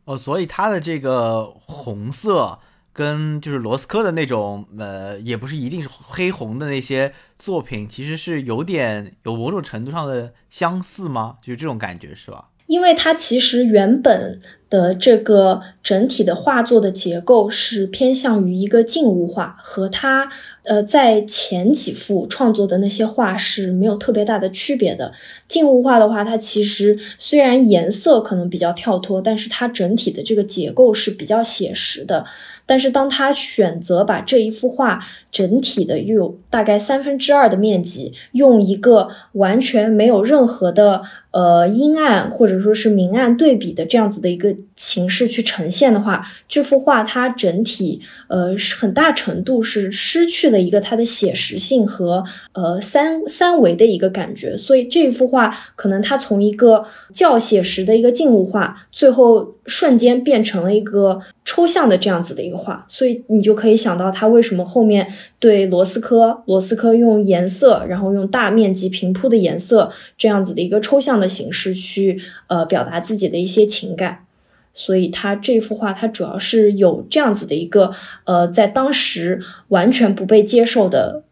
[0.06, 2.58] 哦，所以他的这个红色。
[2.94, 11.36] 跟就是罗斯科的那种，呃，也不是一定是黑红的那些作品，其实是有点有某种程度上的相似吗？
[11.42, 12.48] 就是这种感觉是吧？
[12.66, 20.28] 因为它其实原本的这个整体的画作的结构是偏向于一个静物画，和他
[20.64, 25.12] 呃在前几幅创作的那些画是没有特别大的区别的。
[25.46, 32.24] 静物画的话，它其实虽然颜色可能比较跳脱，但是它整体的这个结构是比较写实的。
[32.66, 34.98] 但是当他选择把这一幅画
[35.30, 54.56] 整体的有大概三分之二的面积，用一个完全没有任何的呃阴暗或者说是明暗对比的这样子的一个形式去呈现的话，这幅画它整体呃很大程度是失去了一个它的写实性和呃三三维的一个感觉。
[54.56, 62.54] 所以这幅画可能它从一个较写实的一个静物画，最后瞬间变成了一个抽象的这样子的一个。
[62.54, 74.24] 画，所以你就可以想到他为什么后面对罗斯科，罗斯科用颜色，然后用大面积平铺的颜色这样子的一个抽象的形式去呃表达自己的一些情感，
[74.74, 81.24] 所以他这幅画它主要是有这样子的一个呃在当时完全不被接受的。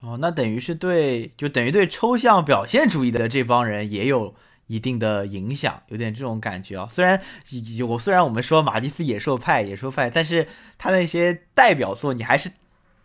[0.00, 4.36] 哦，那等于是对，就等于对抽象表现主义的这帮人也有。
[4.66, 6.88] 一定的影响，有点这种感觉啊。
[6.90, 7.20] 虽然
[7.86, 12.48] 我虽然我们说马蒂斯野兽派，野兽派，但是他那些代表作，你还是。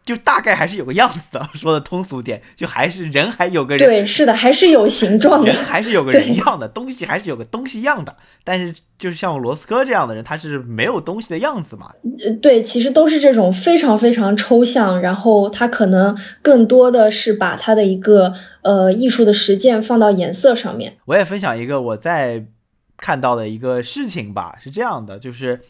[0.10, 8.17] 就大概还是有个样子的， 说的通俗点，就还是人还有个人，对，是的，还是有形状的，人还是有个人样的 东西，还是有个东西样的。
[8.43, 11.93] 但是就是像罗斯科这样的人，他是没有东西的样子嘛？
[12.26, 20.98] 呃，对，其实都是这种非常非常抽象，然后他可能更多的是把他的一个呃艺术的实践放到颜色上面。
[21.06, 22.45] 我也分享一个我在
[22.98, 25.62] 看到的一个事情吧，是这样的，就是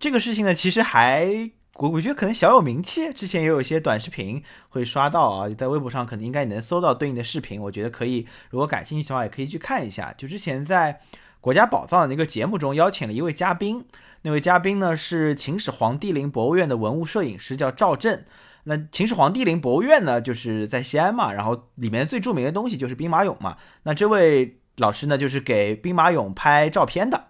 [0.00, 1.50] 这个事情呢，其实还。
[1.80, 7.58] 我我觉得可能小有名气，之前也有一些短视频会刷到啊，在微博上可能应该能搜到对应的视频。
[7.58, 10.14] 我觉得可以，如果感兴趣的话，也可以去看一下。
[10.18, 11.00] 就之前在
[11.40, 13.86] 国家宝藏的那个节目中邀请了一位嘉宾，
[14.22, 18.26] 那位嘉宾呢是秦始皇帝陵博物院的文物摄影师，叫赵震。
[18.64, 23.56] 那秦始皇帝陵博物院呢，就是在西安嘛，然后里面最著名的东西就是兵马俑嘛。
[23.84, 27.28] 那这位老师呢，就是给兵马俑拍照片的。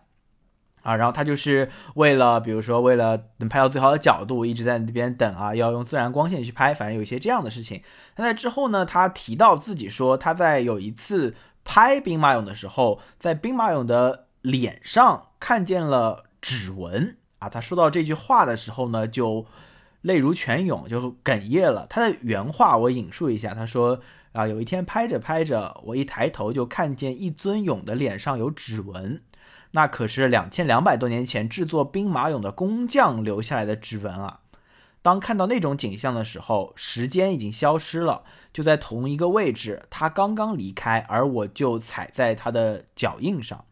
[0.83, 7.83] 啊，然后他就是为了，比如说为了能拍到最好的角度，一直在那边等啊，要用自然光线去拍，反正有一些这样的事情。
[8.17, 17.49] 那在之后呢，他提到自己说，他在有一次拍兵马俑的时候，在兵马俑的脸上看见了指纹啊。
[17.49, 19.45] 他说到这句话的时候呢，就
[20.01, 21.87] 泪如泉涌，就哽咽了。
[21.91, 24.01] 他的原话我引述一下，他说
[24.33, 29.21] 啊，有一天拍着拍着，我一抬头就看见一尊俑的脸上有指纹。
[29.73, 34.41] 那可是两千两百多年前制作兵马俑的工匠留下来的指纹啊！
[35.03, 43.65] 当看到那种景象的时候，时间已经消失了，就在同一个位置，他刚刚离开，而我就踩在他的脚印上。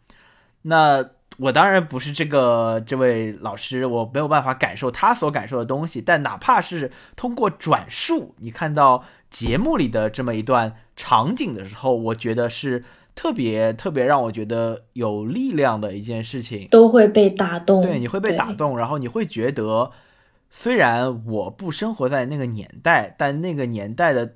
[0.62, 6.00] 那我当然不是这个这位老师，我没有办法感受他所感受的东西。
[6.00, 12.84] 但哪怕是通过转述，你看到节目里的这么一段场景的时候，我觉得是。
[13.14, 17.82] 特别特别让我觉得有力量的一件事情，都会被打动。
[17.82, 19.90] 对，你会被打动，然后你会觉得，
[20.50, 24.34] 虽然我不生活在那个年代，但那个年代的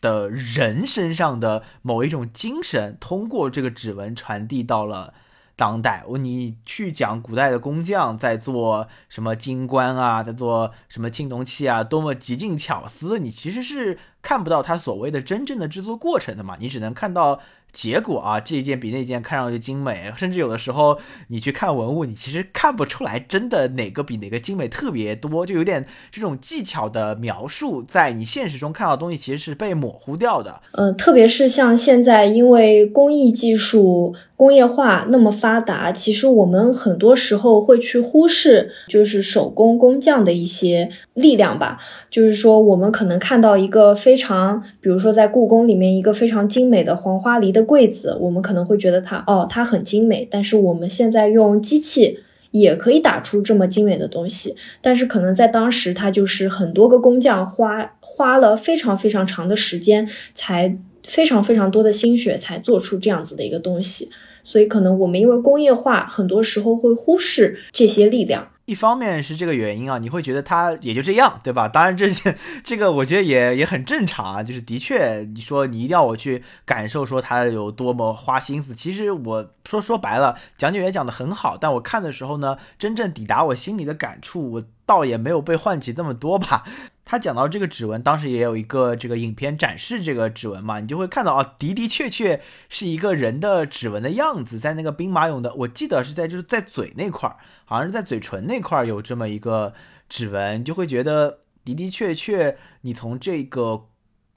[0.00, 5.14] 的人身上的某一种精神，通过这个指纹传递到了
[5.56, 6.04] 当代。
[6.06, 17.38] 我你去讲古代的工匠在做什么金冠啊，在做什么青铜器啊，多么极尽巧思，你其实是看不到它所谓的真正的制作过程的嘛，你只能看到。
[17.74, 20.96] 结果啊，这一件比那件看上去精美，甚至有的时候
[21.26, 30.60] 你去看文物，你其实看不出来真的哪个比哪个精美特别多，就有点这种技巧的描述，在你现实中看到的东西其实是被模糊掉的。
[30.74, 34.14] 嗯，特别是像现在，因为工艺技术。
[34.36, 41.78] 工业化那么发达，其实我们很多时候会去忽视，就是手工工匠的一些力量吧。
[42.10, 50.24] 就是说，我们可能看到一个非非常，比如说在故宫里面一个非常精美的黄花梨的柜子，我们可能会觉得它哦，它很精美。
[50.30, 52.20] 但是我们现在用机器
[52.52, 60.78] 也可以打出这么精美的东西，但是可能在当时，它就是很多个工匠花花了非常非常长的时间才。
[61.06, 64.08] 非常非常多的心血才做出这样子的一个东西，
[64.42, 68.48] 所以可能我们因为工业化，很多时候会忽视这些力量。
[68.66, 71.68] 一方面是这个原因啊，你会觉得他也就这样，对吧？
[71.68, 74.42] 当然，这些这个我觉得也也很正常啊。
[74.42, 86.64] 就是的确，你说你一定要我去感受说他有多么花心思，其实我说说白了，讲解员讲的很好，但我看的时候呢，真正抵达我心里的感触，我倒也没有被唤起这么多吧。
[87.06, 92.40] 他讲到这个指纹，当时也有一个这个影片展示这个指纹嘛，你就会看到啊，的的确确
[92.70, 97.36] 是一个人的指纹的样子，在那个兵马俑的，我记得是在就是在嘴那块儿，
[97.66, 99.74] 好像是在嘴唇那块儿有这么一个
[100.08, 103.84] 指纹，就会觉得的的确确，你从这个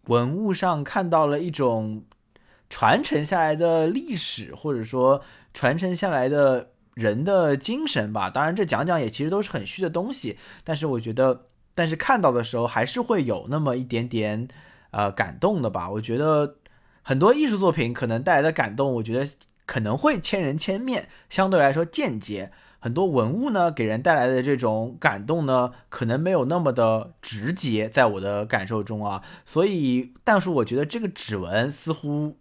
[0.08, 2.04] 文物上看到了一种
[2.70, 5.22] 传承下来的历史，或者说
[5.54, 8.30] 传承下来的人的精神吧。
[8.30, 11.46] 当然，这讲讲也其实都是很虚的东西，但是我觉得。
[11.78, 14.48] 但是看到的时候还是会有那么一点点，
[14.90, 15.88] 呃，感动的吧。
[15.92, 16.56] 我觉得
[17.04, 19.30] 很多艺术作品可能带来的感动，我觉得
[19.68, 22.52] 可能会千人千面，相对来说间接。
[22.80, 29.22] 很多文物呢，给人带来的这种感动呢，可能没有那么的直接，在我的感受中啊。
[29.46, 32.38] 所以，但是我觉得这个指纹似乎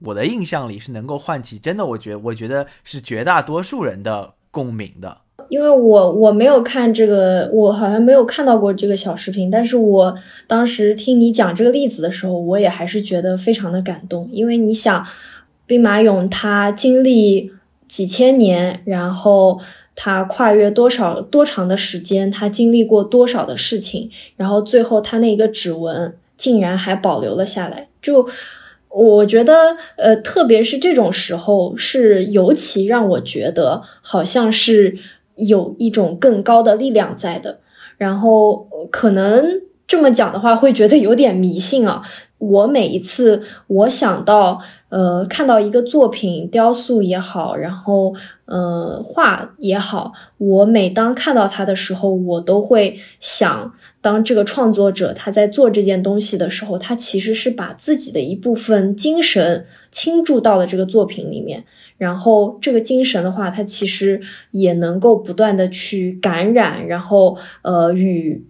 [0.00, 5.22] 我的印象里是能够唤起，真的，我觉我觉得是绝大多数人的共鸣的。
[5.48, 10.14] 因为我我没有看这个，我好像没有看到过这个小视频，但是我
[10.46, 14.28] 当时听你讲这个例子的时候，我也还是觉得非常的感动。
[14.32, 15.06] 因为你想，
[15.66, 17.52] 兵马俑它经历
[17.88, 19.60] 几千年，然后
[19.94, 28.28] 它跨越多少多长的时间，它经历过多少的事情，然后最后它那个指纹竟然还保留了下来，就
[28.88, 34.96] 我觉得，呃，特别是这种时候，是尤其让我觉得好像是。
[35.36, 37.60] 有一种更高的力量在的，
[37.96, 39.44] 然后可能
[39.86, 42.02] 这么讲的话，会觉得有点迷信啊。
[42.38, 44.60] 我每一次我想到，
[44.90, 48.14] 呃，看到一个作品，雕塑也好，然后，
[48.44, 53.72] 呃，画也好，我每当看到它的时候，我都会想，
[54.02, 61.64] 当这个创作者他在做这件东西的时候，他其实是把自己的一部分精神倾注到了这个作品里面，
[61.96, 64.20] 然后这个精神的话，它其实
[64.50, 68.44] 也能够不断的去感染，然后，呃，与。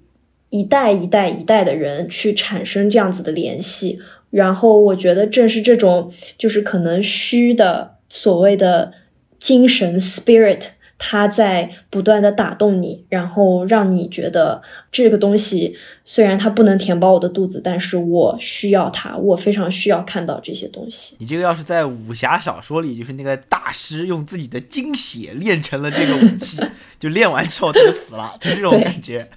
[0.54, 3.98] 一代一代一代的人去产生这样子的联系，
[4.30, 8.92] 然后我觉得正是这种就是可能虚的所谓的
[9.40, 10.60] 精神 spirit，
[11.06, 21.16] 它在不断的打动你，然后让你觉得这个东西虽然它不能填饱我的肚子，但是我需要它，我非常需要看到这些东西。
[21.18, 26.58] 你这个要是在武侠小说里，就是那个大师用自己的精血练成了这个武器，
[26.98, 29.28] 就练完之后他就死了，就这种感觉。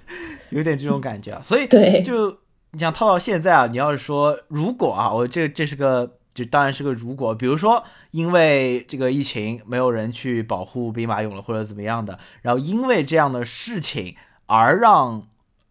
[0.48, 2.30] 有点这种感觉啊，所以对就
[2.72, 7.82] 你想套到现在啊，你要是说如果啊，我这这是个就当然是个如果，比如说
[8.12, 14.14] 因为这个疫情没有人去保护兵马俑了或者怎么样的，然后因为这样的事情
[14.46, 15.26] 而让。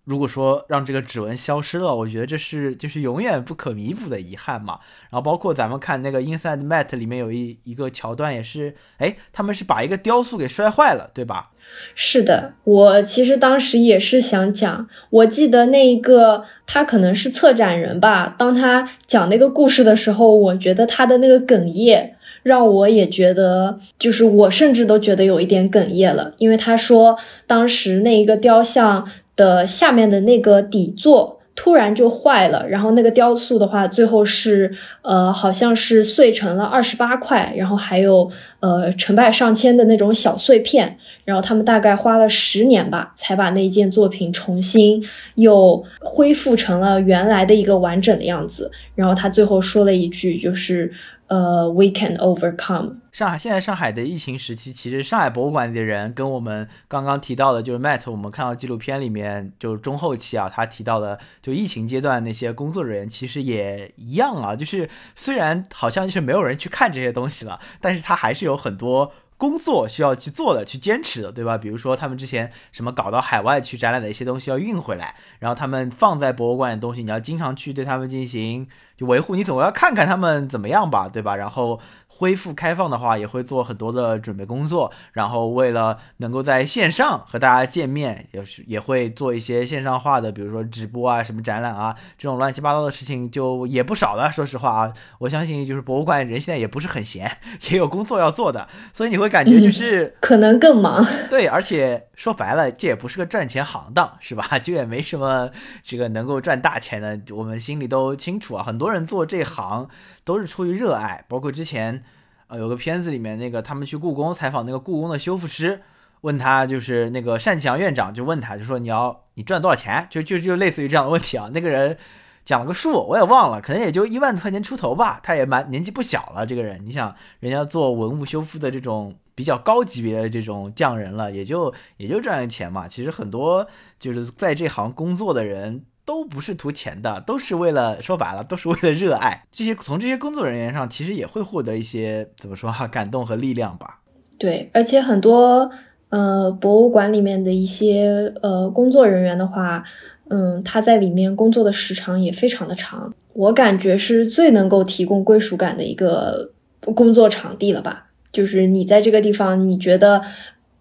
[0.07, 4.79] 如果说让这个指纹消失了，我觉得这是就是永远不可弥补的遗憾嘛。
[5.09, 11.49] 然后包括咱们看那个《Inside Mat》里面有一一个桥段，也是，哎，他们是把一个雕塑给摔坏了，对吧？
[11.93, 29.05] 是的，我其实当时也是想讲，我记得那一个他可能是策展人吧，当他讲那个故事的时候，我觉得他的那个哽咽让我也觉得，就是我甚至都觉得有一点哽咽了，因为他说当时那一个雕像。
[29.37, 34.71] 的下面的那个底座突然就坏了，然后那个雕塑的话，最后是
[35.01, 38.29] 呃，好像是碎成了二十八块，然后还有
[38.59, 48.69] 呃成百上千的那种小碎片，然后他们大概花了十年吧，才把那件作品重新又恢复成了原来的一个完整的样子。
[48.93, 50.91] 然后他最后说了一句，就是
[51.27, 52.97] 呃，We can overcome。
[53.11, 69.11] 上海现在上海的疫情时期，其实上海博物馆里的人跟我们刚刚提到的，就是 Matt，我们看到纪录片里面就是中后期啊，他提到的就疫情阶段那些工作人员，其实也一样啊，就是虽然好像是没有人去看这些东西了，但是他还是有很多。
[69.37, 71.57] 工作需要去做的，去坚持的，对吧？
[71.57, 78.67] 比如说他们之前什么搞到海外去展览的一些东西要运回来，然后他们放在博物馆的东西，你要经常去对他们进行
[78.97, 81.35] 就维护，你总要看看他们怎么样吧，对吧？
[81.35, 81.79] 然后。
[82.17, 94.31] 恢复开放的话，也会做很多的准备工作，然后为了能够在线上和大家见面，也是也会做一些线上化的，比如说直播啊、什么展览啊这种乱七八糟的事情就也不少了。
[94.31, 97.31] 说实话啊，我相信就是博物馆人现在也不是很闲，
[97.69, 101.05] 也有工作要做的，所以你会感觉就是可能更忙。
[101.29, 104.43] 对，而且说白了，这也不是个赚钱行当，是吧？
[104.57, 105.51] 就也没什么
[105.83, 108.63] 这个能够赚大钱的，我们心里都清楚啊。
[108.63, 109.87] 很多人做这行
[110.23, 112.03] 都是出于热爱，包括之前。
[112.47, 115.81] 呃，有个片子里面，那个他们去故宫采访那个故宫的修复师，
[116.21, 120.07] 问他就是那个单强院长就问他，就说你要你赚多少钱？
[120.09, 121.49] 就就就类似于这样的问题啊。
[121.53, 121.97] 那个人
[122.45, 125.19] 讲了个数，我也忘了，可能也就一万块钱出头吧。
[125.21, 132.87] 他也蛮年纪不小了，这个人，你想人家做文物修复的这种比较高级别的这种匠人了，也就也就赚钱嘛。
[132.87, 133.67] 其实很多
[133.99, 135.83] 就是在这行工作的人。
[136.07, 139.43] 都不是图钱的，都是为了 说白了，都是为了热爱。
[139.51, 143.99] 这些从这些工作人员上，其实也会获得一些怎么说哈， 感动和力量吧。
[144.39, 145.69] 对，而且很多
[146.09, 149.83] 呃博物馆里面的一些呃工作人员的话，
[150.29, 153.13] 嗯，他在里面工作的时长也非常的长。
[153.33, 156.51] 我感觉是最能够提供归属感的一个
[156.95, 158.05] 工作场地了吧？
[158.31, 160.21] 就是你在这个地方，你觉得。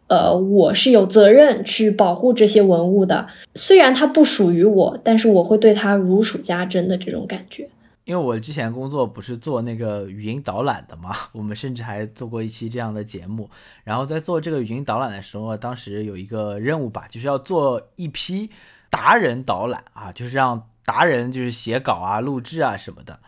[0.08, 7.68] 呃，我是有责任去保护这些文物的，虽然它不属于我，但是我会对它如数家珍的这种感觉。
[8.04, 13.50] 因为我之前工作不是做那个语音导览的嘛， 我们甚至还做过一期这样的节目。
[13.82, 18.48] 然后在做这个语音导览的时候，当时有一个任务吧，就是要做一批
[18.90, 23.18] 达人导览啊，就是让达人就是写稿啊、录制啊什么的。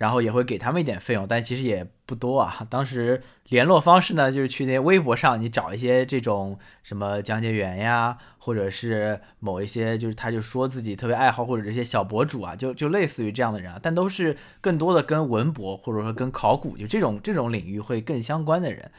[0.00, 2.66] 然后也会给他们一点费用，但其实也不多啊。
[2.70, 13.78] 当时联络方式呢，就是去那微博上，你找一些这种什么讲解员呀，或者是某一些就是他就说自己特别爱好或者这些小博主啊，就就类似于这样的人啊。
[13.82, 18.90] 但都是更多的跟文博或者说跟考古就这种这种领域会更相关的人。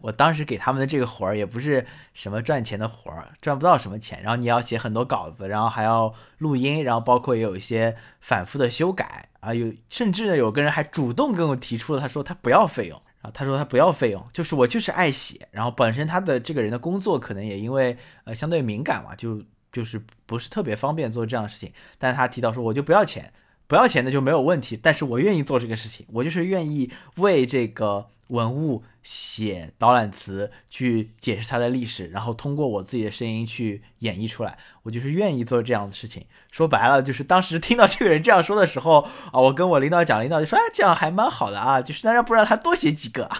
[0.00, 1.84] 我当时给他们的这个活儿也不是
[2.14, 4.22] 什么赚钱的活儿，赚不到什么钱。
[4.22, 9.52] 然后你要写很多稿子，然后还要录音，然后包括也有一些反复的修改啊。
[9.52, 15.48] 有甚至呢，有个人还主动跟我提出了，他说他不要费用，然后他说他不要费用，就是我就是爱写。
[15.50, 19.42] 然后本身他的这个人的工作可能也因为呃相对敏感嘛，就
[19.72, 21.72] 就是不是特别方便做这样的事情。
[21.98, 23.32] 但他提到说我就不要钱，
[23.66, 28.08] 不要钱的就没有问题，但是我愿意做这个事情，我就是愿意为这个。
[28.28, 36.26] 文物写导览词去解释它的历史，然后通过我自己的声音去演绎出来，我就是愿意做这样的事情。
[36.50, 39.00] 说白了，就是当时听到这个人这样说的时候
[39.32, 43.30] 啊，我跟我领导讲，领导就说：“哎，这样还蛮好的啊，就是那要不让他多写几个。”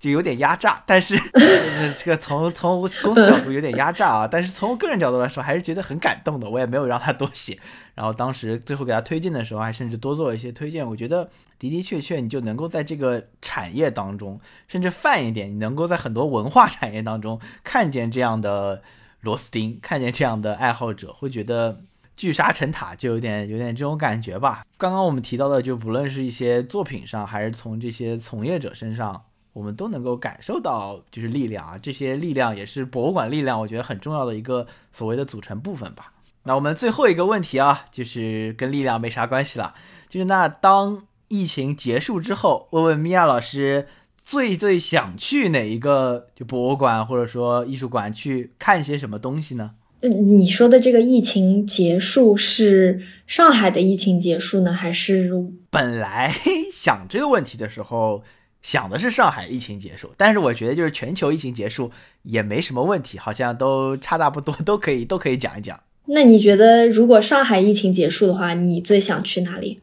[0.00, 1.18] 就有点压榨，但是
[1.98, 6.48] 这个从从公司角度有点压榨啊，但是从个人角度来说还是觉得很感动的。
[6.48, 7.58] 我也没有让他多写，
[7.94, 10.86] 然后当时最后给他推荐的时候，还甚至多做了一些推荐。
[10.86, 11.30] 我觉得
[11.70, 18.82] 的的确确，你就能够在这个产业当中，甚至泛一点，你能够在很多文化产业当中看见这样的
[19.20, 21.80] 螺丝钉，看见这样的爱好者，会觉得
[22.16, 24.64] 聚沙成塔，就有点有点这种感觉吧。
[24.78, 29.24] 刚刚我们提到的，就不论是一些作品上，还是从这些从业者身上。
[29.54, 36.12] 我们都能够感受到，就是力量啊，这些力量也是博物馆力量，我觉得很重要的一个所谓的组成部分吧。
[36.42, 39.72] 那我们最后一个问题啊，就是跟力量没啥关系了，
[40.08, 43.86] 就是那当疫情结束之后，问问米娅老师
[44.22, 49.72] 最最想去哪一个就博物馆或者说艺术馆去看些什么东西呢？
[50.00, 55.30] 嗯，你说的这个疫情结束是上海的疫情结束呢，还是
[55.70, 56.34] 本来
[56.72, 58.22] 想这个问题的时候？
[58.62, 61.90] 想的是上海疫情结束，但是我觉得就是全球疫情结束
[62.22, 65.78] 也没什么问题，好像都差大不多， 都可以都可以讲一讲。
[66.06, 69.80] 那你觉得如果上海疫情结束的话，你最想去哪里？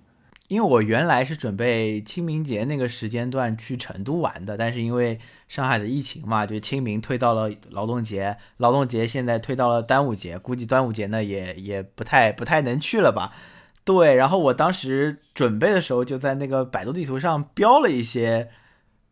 [0.52, 13.32] 因为我原来是准备清明节那个时间段去成都玩的，但是因为上海的疫情嘛，就清明推到了劳动节，劳动节现在推到了端午节，估计端午节呢也也不太不太能去了吧。
[13.86, 18.49] 对，然后我当时准备的时候，就在那个百度地图上标了一些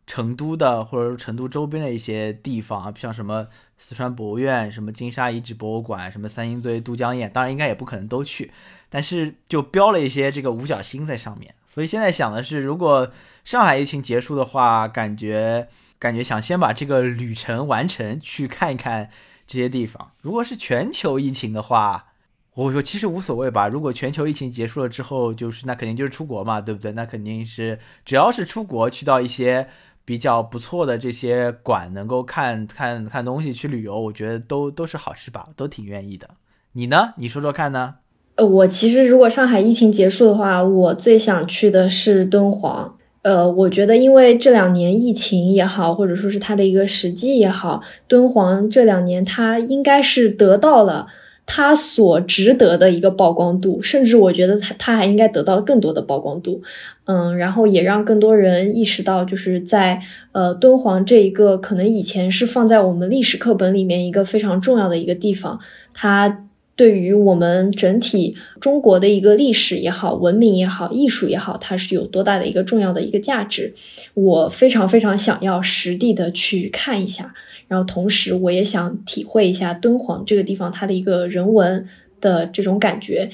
[0.05, 8.51] 成都的或者说成都周边的一些地方啊，像什么四川博物院、什么金沙遗址博物馆、什么三星堆、都江堰，当然应该也不可能都去，
[8.89, 11.53] 但是就标了一些这个五角星在上面。
[11.67, 13.11] 所以现在想的是，如果
[13.45, 15.67] 上海疫情结束的话，感觉
[15.99, 19.09] 感觉想先把这个旅程完成，去看一看
[19.45, 20.11] 这些地方。
[20.21, 22.07] 如果是全球疫情的话，
[22.55, 23.67] 我说其实无所谓吧。
[23.67, 26.91] 如果全球疫情结束了之后，就是那肯定就是出国嘛，对不对？
[26.93, 29.69] 那肯定是只要是出国去到一些
[30.03, 36.31] 比较不错的这些馆，能够看看看东西去旅游，我觉得都都是好事吧，都挺愿意的。
[36.73, 37.13] 你呢？
[37.17, 37.95] 你说说看呢？
[38.39, 42.95] 呃，我其实如果上海疫情结束的话，我最想去的是敦煌。
[43.21, 51.07] 呃，我觉得因为这两年疫情也好，或者说是它的一个时机也好，敦煌这两年它应该是得到了。
[51.51, 56.61] 它所值得的一个曝光度，甚至我觉得它它还应该得到更多的曝光度，
[57.05, 59.99] 嗯，然后也让更多人意识到，就是在
[60.31, 65.59] 呃敦煌这一个可能以前是放在我们历史课本里面一个非常重要的一个地方，
[65.91, 66.45] 它
[66.79, 73.73] 对于我们整体中国的一个历史也好、文明也好、艺术也好，它是有多大的一个重要的一个价值，
[74.13, 77.33] 我非常非常想要实地的去看一下。
[77.67, 81.85] 然后同时，我也想体会一下敦煌这个地方它的一个人文
[82.21, 83.29] 的这种感觉。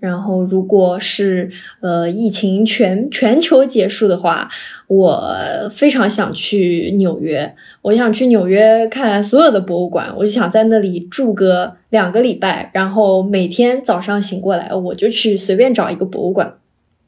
[0.00, 4.48] 然后，如果是呃疫情全全球结束的话，
[4.86, 5.22] 我
[5.70, 7.54] 非常想去纽约。
[7.82, 16.54] 我想去纽约看所有的博物馆，我就想在那里住个两个礼拜，然后每天早上醒过来，我就去随便找一个博物馆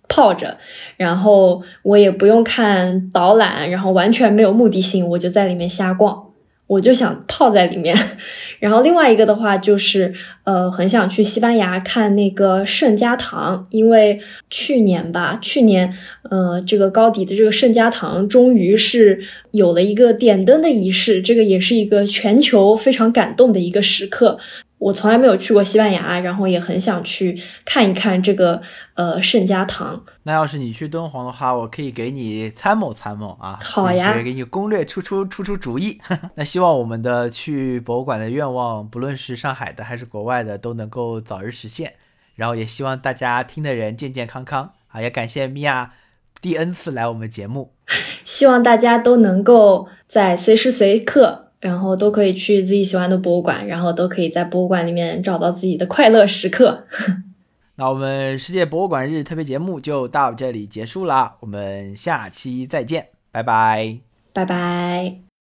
[0.08, 0.58] 泡着，
[0.96, 6.31] 然后我也不用看导览，然后完全没有目的性，我就在里面瞎逛。
[6.72, 7.94] 我就想泡在里面，
[8.58, 10.14] 然后另外一个的话就是，
[10.44, 14.18] 呃，很想去西班牙看那个圣家堂，因为
[14.48, 15.92] 去年吧，去年，
[16.30, 19.20] 呃，这个高迪的这个圣家堂终于是
[19.50, 24.38] 有了一个点灯的仪式，这个也是一个全球非常感动的一个时刻。
[24.82, 28.60] 我从来没有去过西班牙，然后也很想去看一看这个
[28.94, 30.02] 呃圣家堂。
[30.24, 33.60] 那要是你去敦煌的话，我可以给你参谋参谋啊。
[33.62, 36.00] 好呀，给你攻略出出出出主意。
[36.34, 41.94] 那希望我们的去博物馆的愿望，不论是上海的还是国外的，都能够早日实现。
[42.34, 45.00] 然后也希望大家听的人健健康康啊！
[45.00, 45.92] 也感谢米娅
[46.40, 47.72] 第 N 次来我们节目。
[48.24, 51.41] 希望大家都能够在随时随刻。
[51.62, 56.84] 然后都可以去自己喜欢的博物馆，然后都可以在博物馆里面找到自己的快乐时刻。
[57.76, 63.98] 那我们世界博物馆日特别节目就到这里结束了，我们下期再见，拜拜，
[64.32, 65.31] 拜拜。